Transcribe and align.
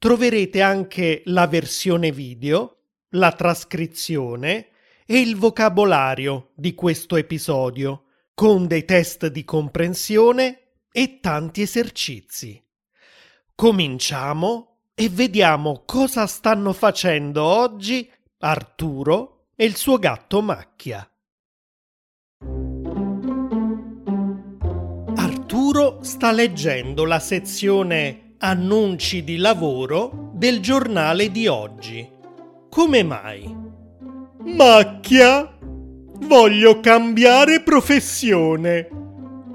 troverete 0.00 0.62
anche 0.62 1.20
la 1.26 1.46
versione 1.46 2.10
video, 2.10 2.84
la 3.10 3.32
trascrizione 3.32 4.68
e 5.04 5.20
il 5.20 5.36
vocabolario 5.36 6.52
di 6.54 6.74
questo 6.74 7.16
episodio, 7.16 8.04
con 8.32 8.66
dei 8.66 8.86
test 8.86 9.26
di 9.26 9.44
comprensione 9.44 10.78
e 10.90 11.20
tanti 11.20 11.60
esercizi. 11.60 12.64
Cominciamo 13.54 14.78
e 14.94 15.10
vediamo 15.10 15.82
cosa 15.84 16.26
stanno 16.26 16.72
facendo 16.72 17.44
oggi 17.44 18.10
Arturo 18.38 19.48
e 19.54 19.66
il 19.66 19.76
suo 19.76 19.98
gatto 19.98 20.40
Macchia. 20.40 21.06
Arturo 25.14 26.02
sta 26.02 26.32
leggendo 26.32 27.04
la 27.04 27.18
sezione 27.18 28.19
Annunci 28.42 29.22
di 29.22 29.36
lavoro 29.36 30.30
del 30.32 30.60
giornale 30.60 31.30
di 31.30 31.46
oggi. 31.46 32.10
Come 32.70 33.02
mai? 33.02 33.54
Macchia, 34.56 35.58
voglio 36.20 36.80
cambiare 36.80 37.60
professione. 37.60 38.88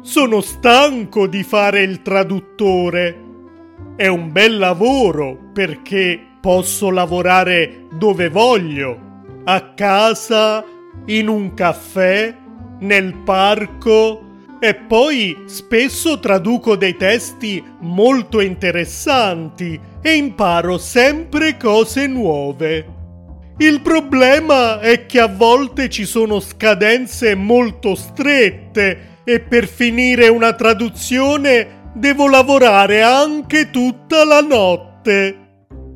Sono 0.04 0.40
stanco 0.40 1.26
di 1.26 1.42
fare 1.42 1.82
il 1.82 2.04
traduttore. 2.04 3.24
È 3.96 4.06
un 4.06 4.32
bel 4.32 4.60
lavoro 4.60 5.50
perché 5.52 6.20
posso 6.40 6.92
lavorare 6.92 7.88
dove 7.92 8.30
voglio, 8.30 9.24
a 9.46 9.74
casa, 9.74 10.64
in 11.06 11.28
un 11.28 11.56
caffè, 11.56 12.38
nel 12.82 13.18
parco 13.24 14.25
e 14.60 14.76
poi 14.76 15.44
spesso 15.46 16.20
traduco 16.20 16.76
dei 16.76 16.96
testi 16.96 17.64
molto 17.82 18.40
interessanti 18.40 19.80
e 20.02 20.16
imparo 20.16 20.78
sempre 20.78 21.58
cose 21.58 22.08
nuove. 22.08 22.94
Il 23.58 23.82
problema 23.82 24.80
è 24.80 25.06
che 25.06 25.20
a 25.20 25.28
volte 25.28 25.90
ci 25.90 26.06
sono 26.06 26.40
scadenze 26.40 27.36
molto 27.36 27.96
strette 27.96 29.22
e 29.24 29.40
per 29.40 29.68
finire 29.68 30.28
una 30.28 30.54
traduzione 30.54 31.92
devo 31.94 32.28
lavorare 32.28 33.02
anche 33.02 33.70
tutta 33.70 34.26
la 34.26 34.42
notte. 34.42 35.40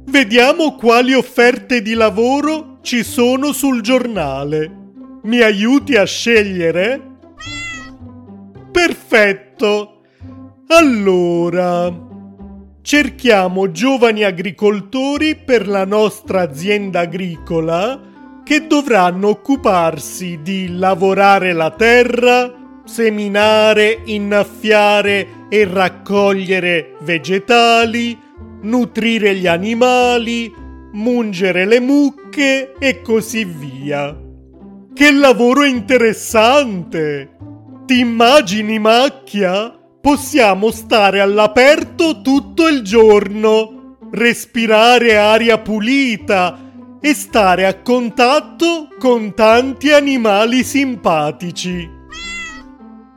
Vediamo 0.05 0.75
quali 0.75 1.13
offerte 1.13 1.81
di 1.81 1.93
lavoro 1.93 2.80
ci 2.81 3.03
sono 3.03 3.52
sul 3.52 3.81
giornale. 3.81 4.71
Mi 5.23 5.41
aiuti 5.41 5.95
a 5.97 6.05
scegliere? 6.05 7.08
Perfetto. 8.80 10.03
Allora, 10.67 11.94
cerchiamo 12.81 13.71
giovani 13.71 14.23
agricoltori 14.23 15.36
per 15.36 15.67
la 15.67 15.83
nostra 15.83 16.44
azienda 16.44 17.02
agricola 17.02 18.41
che 18.41 18.67
dovranno 18.67 19.27
occuparsi 19.27 20.39
di 20.42 20.77
lavorare 20.77 21.52
la 21.52 21.71
terra, 21.71 22.81
seminare, 22.86 23.99
innaffiare 24.05 25.48
e 25.49 25.67
raccogliere 25.70 26.95
vegetali, 27.02 28.17
nutrire 28.61 29.36
gli 29.36 29.48
animali, 29.48 30.53
mungere 30.93 31.65
le 31.65 31.82
mucche 31.82 32.76
e 32.80 33.02
così 33.02 33.43
via. 33.43 34.17
Che 34.93 35.11
lavoro 35.11 35.65
interessante! 35.65 37.48
Ti 37.89 37.98
immagini 37.98 38.77
macchia? 38.77 39.76
Possiamo 40.00 40.70
stare 40.70 41.22
all'aperto 41.22 42.22
tutto 42.22 42.67
il 42.67 42.83
giorno, 42.83 43.98
respirare 44.11 45.17
aria 45.17 45.58
pulita 45.58 47.00
e 47.02 47.16
stare 47.16 47.66
a 47.66 47.82
contatto 47.82 48.89
con 49.00 49.33
tanti 49.33 49.92
animali 49.92 50.64
simpatici. 50.64 51.89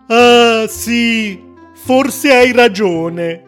Ah 0.06 0.64
sì, 0.66 1.38
forse 1.74 2.34
hai 2.34 2.52
ragione. 2.52 3.42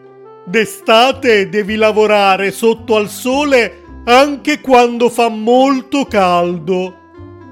D'estate 0.45 1.49
devi 1.49 1.73
lavorare 1.73 2.51
sotto 2.51 2.97
al 2.97 3.09
sole 3.09 3.81
anche 4.05 4.61
quando 4.61 5.09
fa 5.09 5.29
molto 5.29 6.05
caldo. 6.05 6.97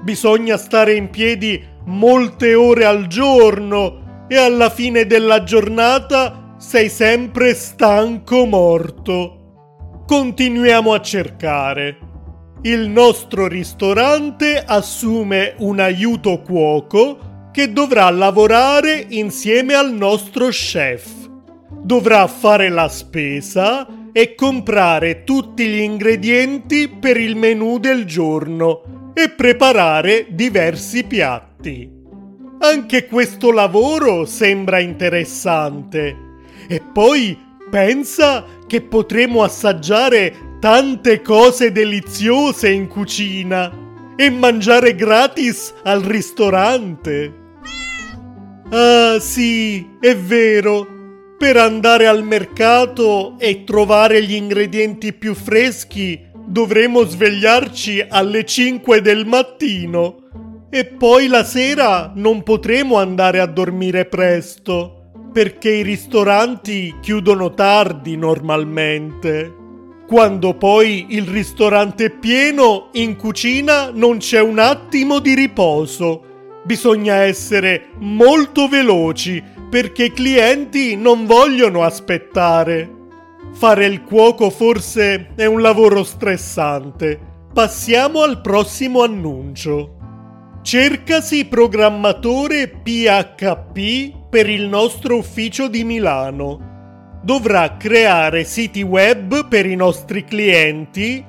Bisogna 0.04 0.56
stare 0.58 0.94
in 0.94 1.10
piedi 1.10 1.72
molte 1.86 2.54
ore 2.54 2.84
al 2.84 3.06
giorno 3.06 4.26
e 4.28 4.36
alla 4.36 4.70
fine 4.70 5.06
della 5.06 5.42
giornata 5.42 6.54
sei 6.58 6.88
sempre 6.88 7.54
stanco 7.54 8.46
morto. 8.46 10.02
Continuiamo 10.06 10.92
a 10.92 11.00
cercare. 11.00 11.98
Il 12.62 12.88
nostro 12.88 13.46
ristorante 13.46 14.62
assume 14.64 15.54
un 15.58 15.80
aiuto 15.80 16.40
cuoco 16.40 17.50
che 17.52 17.72
dovrà 17.72 18.08
lavorare 18.10 19.04
insieme 19.10 19.74
al 19.74 19.92
nostro 19.92 20.48
chef. 20.48 21.06
Dovrà 21.82 22.26
fare 22.26 22.70
la 22.70 22.88
spesa 22.88 23.86
e 24.12 24.34
comprare 24.34 25.24
tutti 25.24 25.66
gli 25.66 25.80
ingredienti 25.80 26.88
per 26.88 27.18
il 27.18 27.36
menù 27.36 27.78
del 27.78 28.06
giorno 28.06 29.12
e 29.12 29.28
preparare 29.28 30.26
diversi 30.30 31.04
piatti 31.04 31.53
tutti. 31.64 31.90
Anche 32.60 33.06
questo 33.06 33.50
lavoro 33.50 34.26
sembra 34.26 34.78
interessante. 34.78 36.16
E 36.68 36.80
poi 36.80 37.36
pensa 37.70 38.44
che 38.66 38.82
potremo 38.82 39.42
assaggiare 39.42 40.58
tante 40.60 41.22
cose 41.22 41.72
deliziose 41.72 42.70
in 42.70 42.86
cucina 42.86 43.72
e 44.16 44.30
mangiare 44.30 44.94
gratis 44.94 45.74
al 45.82 46.02
ristorante. 46.02 47.42
Ah 48.70 49.18
sì, 49.18 49.86
è 50.00 50.14
vero. 50.16 50.92
Per 51.36 51.56
andare 51.56 52.06
al 52.06 52.24
mercato 52.24 53.34
e 53.38 53.64
trovare 53.64 54.22
gli 54.22 54.34
ingredienti 54.34 55.12
più 55.12 55.34
freschi 55.34 56.18
dovremo 56.46 57.04
svegliarci 57.04 58.06
alle 58.08 58.44
5 58.44 59.00
del 59.02 59.26
mattino 59.26 60.23
e 60.70 60.84
poi 60.86 61.28
la 61.28 61.44
sera 61.44 62.12
non 62.14 62.42
potremo 62.42 62.96
andare 62.98 63.40
a 63.40 63.46
dormire 63.46 64.06
presto, 64.06 65.10
perché 65.32 65.70
i 65.70 65.82
ristoranti 65.82 66.94
chiudono 67.00 67.54
tardi 67.54 68.16
normalmente. 68.16 69.62
Quando 70.06 70.54
poi 70.54 71.06
il 71.10 71.26
ristorante 71.26 72.04
è 72.04 72.10
pieno, 72.10 72.88
in 72.92 73.16
cucina 73.16 73.90
non 73.92 74.18
c'è 74.18 74.40
un 74.40 74.58
attimo 74.58 75.18
di 75.18 75.34
riposo. 75.34 76.22
Bisogna 76.64 77.14
essere 77.16 77.88
molto 77.98 78.68
veloci 78.68 79.42
perché 79.70 80.04
i 80.04 80.12
clienti 80.12 80.94
non 80.94 81.26
vogliono 81.26 81.82
aspettare. 81.82 82.90
Fare 83.54 83.86
il 83.86 84.02
cuoco 84.02 84.50
forse 84.50 85.32
è 85.34 85.46
un 85.46 85.60
lavoro 85.60 86.04
stressante. 86.04 87.18
Passiamo 87.52 88.22
al 88.22 88.40
prossimo 88.40 89.02
annuncio. 89.02 89.96
Cercasi 90.64 91.44
programmatore 91.44 92.68
PHP 92.68 94.28
per 94.30 94.48
il 94.48 94.66
nostro 94.66 95.18
ufficio 95.18 95.68
di 95.68 95.84
Milano. 95.84 97.20
Dovrà 97.22 97.76
creare 97.76 98.44
siti 98.44 98.80
web 98.80 99.46
per 99.46 99.66
i 99.66 99.76
nostri 99.76 100.24
clienti, 100.24 101.22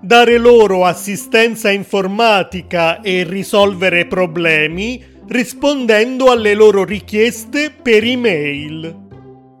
dare 0.00 0.38
loro 0.38 0.86
assistenza 0.86 1.70
informatica 1.70 3.02
e 3.02 3.22
risolvere 3.24 4.06
problemi 4.06 5.04
rispondendo 5.28 6.30
alle 6.30 6.54
loro 6.54 6.82
richieste 6.82 7.70
per 7.70 8.02
email. 8.02 9.08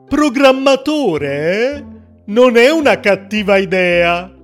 Programmatore? 0.08 1.74
Eh? 1.74 1.84
Non 2.24 2.56
è 2.56 2.70
una 2.70 2.98
cattiva 3.00 3.58
idea. 3.58 4.39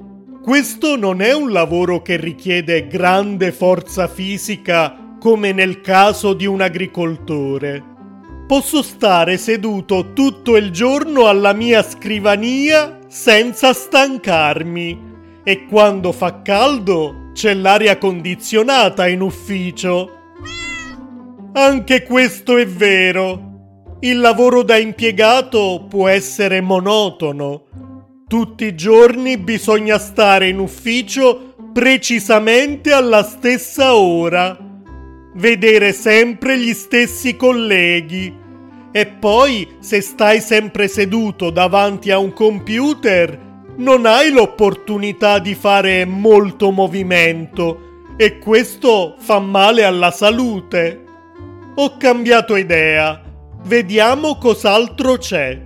Questo 0.46 0.94
non 0.94 1.22
è 1.22 1.34
un 1.34 1.50
lavoro 1.50 2.02
che 2.02 2.16
richiede 2.19 2.87
grande 2.87 3.50
forza 3.50 4.06
fisica 4.06 5.16
come 5.19 5.50
nel 5.50 5.81
caso 5.81 6.34
di 6.34 6.46
un 6.46 6.60
agricoltore. 6.60 7.82
Posso 8.46 8.81
stare 8.81 9.38
seduto 9.38 10.12
tutto 10.12 10.54
il 10.56 10.70
giorno 10.70 11.26
alla 11.26 11.52
mia 11.52 11.82
scrivania 11.82 13.00
senza 13.08 13.72
stancarmi 13.72 15.14
e 15.43 15.66
quando 15.66 16.12
fa 16.12 16.43
caldo 16.43 17.31
c'è 17.32 17.52
l'aria 17.52 17.98
condizionata 17.98 19.08
in 19.08 19.22
ufficio. 19.22 20.10
Anche 21.54 22.04
questo 22.04 22.56
è 22.56 22.66
vero. 22.69 23.96
Il 23.98 24.20
lavoro 24.20 24.62
da 24.62 24.76
impiegato 24.76 25.87
può 25.88 26.06
essere 26.06 26.60
monotono. 26.60 27.64
Tutti 28.28 28.64
i 28.64 28.75
giorni 28.75 29.38
bisogna 29.38 29.99
stare 29.99 30.49
in 30.49 30.58
ufficio 30.58 31.55
precisamente 31.73 32.90
alla 32.90 33.23
stessa 33.23 33.94
ora, 33.94 34.58
vedere 35.34 35.93
sempre 35.93 36.58
gli 36.58 36.73
stessi 36.73 37.37
colleghi 37.37 38.34
e 38.90 39.06
poi 39.06 39.76
se 39.78 40.00
stai 40.00 40.40
sempre 40.40 40.88
seduto 40.88 41.50
davanti 41.50 42.11
a 42.11 42.19
un 42.19 42.32
computer 42.32 43.38
non 43.76 44.06
hai 44.06 44.32
l'opportunità 44.32 45.38
di 45.38 45.55
fare 45.55 46.05
molto 46.05 46.72
movimento 46.72 48.02
e 48.17 48.38
questo 48.38 49.14
fa 49.19 49.38
male 49.38 49.84
alla 49.84 50.11
salute. 50.11 51.05
Ho 51.76 51.96
cambiato 51.96 52.56
idea, 52.56 53.22
vediamo 53.62 54.37
cos'altro 54.37 55.17
c'è. 55.17 55.66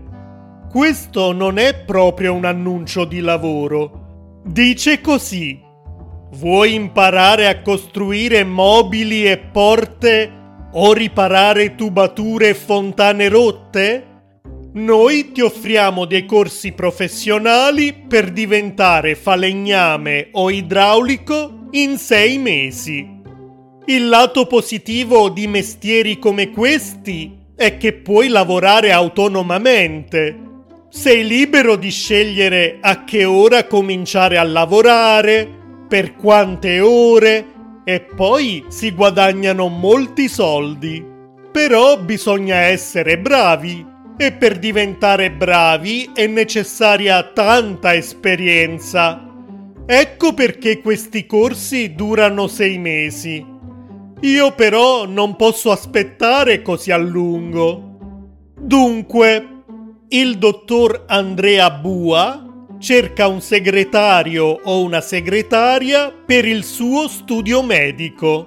Questo 0.71 1.33
non 1.33 1.59
è 1.59 1.75
proprio 1.75 2.33
un 2.33 2.45
annuncio 2.45 3.05
di 3.05 3.19
lavoro. 3.19 4.43
Dice 4.45 5.01
così. 5.01 5.61
Vuoi 6.35 6.75
imparare 6.75 7.49
a 7.49 7.61
costruire 7.61 8.45
mobili 8.45 9.29
e 9.29 9.37
porte 9.37 10.31
o 10.71 10.93
riparare 10.93 11.75
tubature 11.75 12.51
e 12.51 12.55
fontane 12.55 13.29
rotte? 13.29 14.07
Noi 14.75 15.33
ti 15.33 15.41
offriamo 15.41 16.05
dei 16.05 16.25
corsi 16.25 16.71
professionali 16.71 17.93
per 17.93 18.31
diventare 18.31 19.17
falegname 19.17 20.29
o 20.31 20.53
idraulico 20.53 21.67
in 21.73 21.99
sei 21.99 22.39
mesi. 22.39 23.19
Il 23.87 24.09
lato 24.09 24.47
positivo 24.47 25.31
di 25.31 25.49
mestieri 25.49 26.21
come 26.21 26.53
questi 26.53 27.39
è 27.57 27.77
che 27.77 27.93
puoi 27.93 28.29
lavorare 28.29 28.93
autonomamente 28.93 30.47
sei 30.91 31.25
libero 31.25 31.77
di 31.77 31.91
scegliere 31.91 32.79
a 32.81 33.05
che 33.05 33.25
ora 33.25 33.65
cominciare 33.65 34.37
a 34.37 34.43
lavorare, 34.43 35.59
per 35.89 36.17
quante 36.17 36.81
ore 36.81 37.47
e 37.85 38.01
poi 38.01 38.65
si 38.69 38.93
guadagnano 38.93 39.69
molti 39.69 40.29
soldi. 40.29 41.05
Però 41.53 41.97
bisogna 41.99 42.57
essere 42.57 43.19
bravi 43.19 43.87
e 44.17 44.33
per 44.33 44.59
diventare 44.59 45.31
bravi 45.31 46.11
è 46.13 46.27
necessaria 46.27 47.23
tanta 47.23 47.95
esperienza. 47.95 49.27
Ecco 49.87 50.35
perché 50.35 50.81
questi 50.81 51.25
corsi 51.25 51.95
durano 51.95 52.47
sei 52.47 52.79
mesi. 52.79 53.45
Io 54.21 54.53
però 54.53 55.07
non 55.07 55.37
posso 55.37 55.71
aspettare 55.71 56.63
così 56.63 56.91
a 56.91 56.99
lungo. 56.99 57.97
Dunque, 58.61 59.50
il 60.13 60.39
dottor 60.39 61.05
Andrea 61.07 61.71
Bua 61.71 62.45
cerca 62.81 63.29
un 63.29 63.41
segretario 63.41 64.45
o 64.45 64.83
una 64.83 65.01
segretaria 65.01 66.11
per 66.11 66.45
il 66.45 66.65
suo 66.65 67.07
studio 67.07 67.63
medico. 67.63 68.45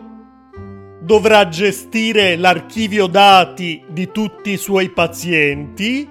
Dovrà 1.00 1.48
gestire 1.48 2.36
l'archivio 2.36 3.08
dati 3.08 3.82
di 3.90 4.12
tutti 4.12 4.52
i 4.52 4.58
suoi 4.58 4.90
pazienti, 4.90 6.06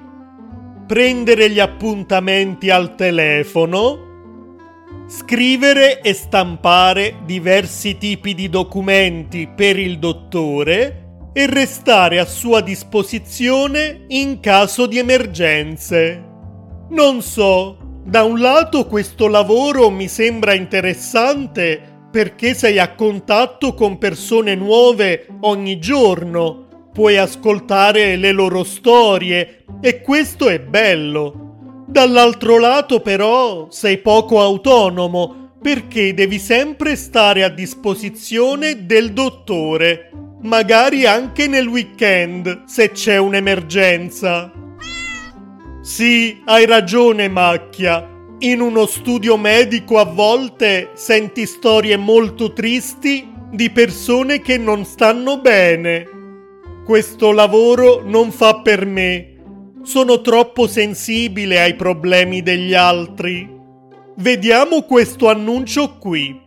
prendere 0.86 1.50
gli 1.50 1.60
appuntamenti 1.60 2.70
al 2.70 2.94
telefono, 2.94 4.10
scrivere 5.06 6.00
e 6.00 6.14
stampare 6.14 7.16
diversi 7.26 7.98
tipi 7.98 8.32
di 8.32 8.48
documenti 8.48 9.46
per 9.54 9.78
il 9.78 9.98
dottore 9.98 11.01
e 11.32 11.46
restare 11.46 12.18
a 12.18 12.26
sua 12.26 12.60
disposizione 12.60 14.04
in 14.08 14.40
caso 14.40 14.86
di 14.86 14.98
emergenze. 14.98 16.22
Non 16.90 17.22
so, 17.22 17.78
da 18.04 18.22
un 18.22 18.38
lato 18.38 18.86
questo 18.86 19.28
lavoro 19.28 19.88
mi 19.88 20.08
sembra 20.08 20.52
interessante 20.52 21.80
perché 22.10 22.52
sei 22.52 22.78
a 22.78 22.94
contatto 22.94 23.72
con 23.72 23.96
persone 23.96 24.54
nuove 24.54 25.26
ogni 25.40 25.78
giorno, 25.78 26.88
puoi 26.92 27.16
ascoltare 27.16 28.16
le 28.16 28.32
loro 28.32 28.64
storie 28.64 29.64
e 29.80 30.02
questo 30.02 30.50
è 30.50 30.60
bello. 30.60 31.84
Dall'altro 31.86 32.58
lato 32.58 33.00
però 33.00 33.68
sei 33.70 33.98
poco 33.98 34.40
autonomo 34.40 35.52
perché 35.62 36.12
devi 36.12 36.38
sempre 36.38 36.96
stare 36.96 37.44
a 37.44 37.48
disposizione 37.48 38.84
del 38.84 39.12
dottore 39.12 40.10
magari 40.42 41.06
anche 41.06 41.46
nel 41.46 41.66
weekend 41.66 42.64
se 42.64 42.90
c'è 42.90 43.16
un'emergenza. 43.16 44.50
Sì, 45.82 46.40
hai 46.44 46.66
ragione, 46.66 47.28
Macchia. 47.28 48.08
In 48.40 48.60
uno 48.60 48.86
studio 48.86 49.36
medico 49.36 49.98
a 49.98 50.04
volte 50.04 50.90
senti 50.94 51.46
storie 51.46 51.96
molto 51.96 52.52
tristi 52.52 53.30
di 53.50 53.70
persone 53.70 54.40
che 54.40 54.58
non 54.58 54.84
stanno 54.84 55.40
bene. 55.40 56.08
Questo 56.84 57.30
lavoro 57.30 58.02
non 58.04 58.32
fa 58.32 58.60
per 58.60 58.84
me. 58.84 59.36
Sono 59.82 60.20
troppo 60.20 60.66
sensibile 60.66 61.60
ai 61.60 61.74
problemi 61.76 62.42
degli 62.42 62.74
altri. 62.74 63.48
Vediamo 64.16 64.82
questo 64.82 65.28
annuncio 65.28 65.98
qui. 65.98 66.41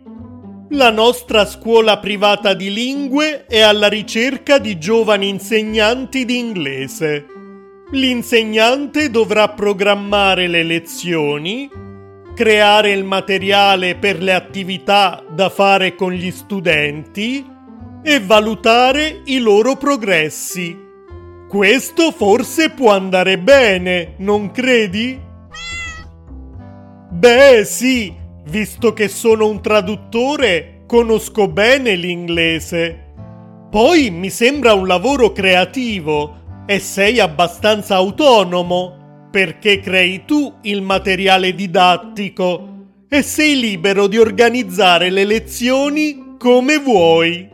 La 0.69 0.89
nostra 0.89 1.45
scuola 1.45 1.99
privata 1.99 2.55
di 2.55 2.73
lingue 2.73 3.45
è 3.45 3.61
alla 3.61 3.87
ricerca 3.87 4.57
di 4.57 4.79
giovani 4.79 5.29
insegnanti 5.29 6.25
di 6.25 6.39
inglese. 6.39 7.25
L'insegnante 7.91 9.11
dovrà 9.11 9.49
programmare 9.49 10.47
le 10.47 10.63
lezioni, 10.63 11.69
creare 12.33 12.93
il 12.93 13.03
materiale 13.03 13.95
per 13.95 14.19
le 14.23 14.33
attività 14.33 15.23
da 15.29 15.49
fare 15.49 15.93
con 15.93 16.11
gli 16.11 16.31
studenti 16.31 17.45
e 18.01 18.19
valutare 18.19 19.21
i 19.25 19.37
loro 19.37 19.75
progressi. 19.75 20.75
Questo 21.47 22.11
forse 22.11 22.71
può 22.71 22.91
andare 22.91 23.37
bene, 23.37 24.15
non 24.17 24.49
credi? 24.49 25.21
Beh, 27.11 27.63
sì, 27.65 28.23
Visto 28.47 28.93
che 28.93 29.07
sono 29.07 29.47
un 29.47 29.59
traduttore, 29.59 30.83
conosco 30.85 31.47
bene 31.47 31.95
l'inglese. 31.95 33.13
Poi 33.71 34.11
mi 34.11 34.29
sembra 34.29 34.73
un 34.73 34.85
lavoro 34.85 35.31
creativo 35.31 36.63
e 36.67 36.79
sei 36.79 37.19
abbastanza 37.19 37.95
autonomo 37.95 39.27
perché 39.31 39.79
crei 39.79 40.25
tu 40.25 40.53
il 40.61 40.81
materiale 40.81 41.55
didattico 41.55 42.69
e 43.09 43.21
sei 43.23 43.59
libero 43.59 44.07
di 44.07 44.17
organizzare 44.19 45.09
le 45.09 45.25
lezioni 45.25 46.35
come 46.37 46.77
vuoi. 46.77 47.49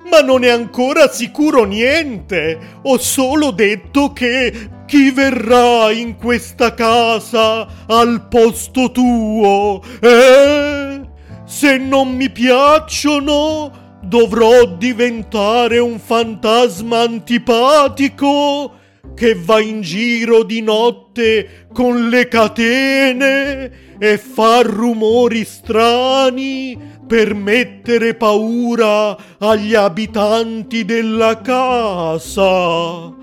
Ma 0.09 0.21
non 0.21 0.43
è 0.43 0.49
ancora 0.49 1.09
sicuro 1.09 1.63
niente. 1.63 2.59
Ho 2.83 2.99
solo 2.99 3.49
detto 3.49 4.13
che 4.13 4.77
chi 4.89 5.11
verrà 5.11 5.91
in 5.91 6.15
questa 6.15 6.73
casa 6.73 7.67
al 7.85 8.27
posto 8.27 8.91
tuo? 8.91 9.83
Eh? 10.01 11.01
Se 11.45 11.77
non 11.77 12.15
mi 12.15 12.31
piacciono, 12.31 13.99
dovrò 14.01 14.65
diventare 14.65 15.77
un 15.77 15.99
fantasma 15.99 17.01
antipatico 17.01 18.71
che 19.13 19.35
va 19.35 19.59
in 19.59 19.81
giro 19.81 20.41
di 20.41 20.61
notte 20.63 21.67
con 21.71 22.09
le 22.09 22.27
catene 22.27 23.71
e 23.99 24.17
fa 24.17 24.61
rumori 24.63 25.45
strani 25.45 26.75
per 27.05 27.35
mettere 27.35 28.15
paura 28.15 29.15
agli 29.37 29.75
abitanti 29.75 30.83
della 30.83 31.41
casa. 31.41 33.17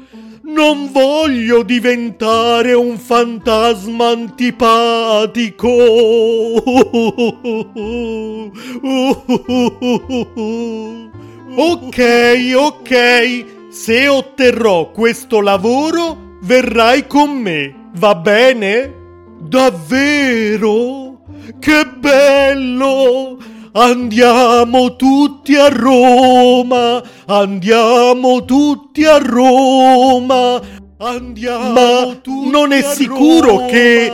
Non 0.48 0.92
voglio 0.92 1.64
diventare 1.64 2.72
un 2.72 2.96
fantasma 2.98 4.10
antipatico. 4.10 5.68
Ok, 11.58 12.52
ok, 12.54 13.44
se 13.70 14.06
otterrò 14.06 14.92
questo 14.92 15.40
lavoro 15.40 16.36
verrai 16.42 17.08
con 17.08 17.30
me, 17.30 17.90
va 17.94 18.14
bene? 18.14 18.94
Davvero? 19.40 21.22
Che 21.58 21.86
bello! 21.98 23.55
Andiamo 23.78 24.96
tutti 24.96 25.54
a 25.54 25.68
Roma, 25.68 27.02
andiamo 27.26 28.42
tutti 28.46 29.04
a 29.04 29.18
Roma, 29.18 30.58
andiamo 30.96 31.72
Ma 31.72 32.14
tutti 32.22 32.48
non 32.48 32.72
è 32.72 32.80
sicuro 32.80 33.58
Roma. 33.58 33.66
che 33.66 34.12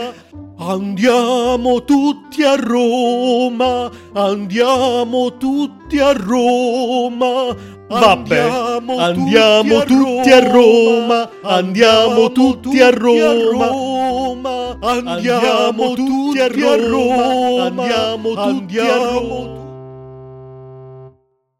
Andiamo 0.65 1.83
tutti 1.83 2.41
a 2.41 2.55
Roma, 2.55 3.91
andiamo 4.13 5.35
tutti 5.35 5.99
a 5.99 6.13
Roma. 6.13 7.53
Vabbè, 7.89 8.39
andiamo, 8.39 8.97
andiamo 8.97 9.83
tutti 9.83 10.31
a 10.31 10.51
Roma, 10.51 11.29
andiamo 11.41 12.31
tutti 12.31 12.79
a 12.79 12.89
Roma, 12.91 14.77
andiamo 14.79 15.93
tutti 15.95 16.39
a 16.39 16.47
Roma, 16.47 17.65
andiamo 17.65 18.33
tutti 18.33 18.77
a 18.79 18.95
Roma. 18.95 19.61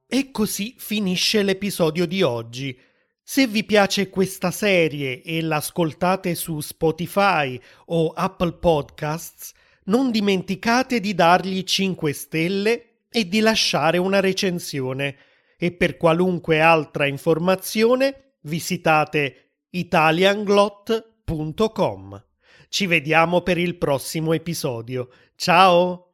E 0.08 0.32
così 0.32 0.76
finisce 0.78 1.44
l'episodio 1.44 2.06
di 2.06 2.22
oggi. 2.22 2.80
Se 3.26 3.48
vi 3.48 3.64
piace 3.64 4.10
questa 4.10 4.52
serie 4.52 5.22
e 5.22 5.42
l'ascoltate 5.42 6.36
su 6.36 6.60
Spotify 6.60 7.58
o 7.86 8.10
Apple 8.10 8.56
Podcasts, 8.56 9.54
non 9.86 10.12
dimenticate 10.12 11.00
di 11.00 11.16
dargli 11.16 11.64
5 11.64 12.12
stelle 12.12 12.96
e 13.10 13.30
di 13.30 13.40
lasciare 13.40 13.98
una 13.98 14.20
recensione. 14.20 15.16
E 15.58 15.72
per 15.72 15.96
qualunque 15.96 16.60
altra 16.60 17.08
informazione 17.08 18.34
visitate 18.42 19.52
italianglot.com. 19.70 22.26
Ci 22.68 22.88
vediamo 22.88 23.40
per 23.42 23.58
il 23.58 23.78
prossimo 23.78 24.34
episodio. 24.34 25.08
Ciao! 25.38 26.13